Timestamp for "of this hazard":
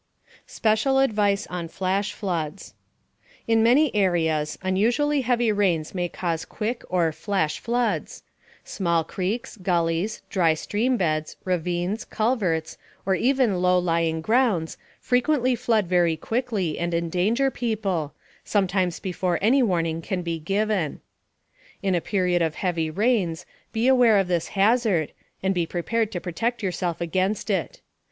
24.17-25.11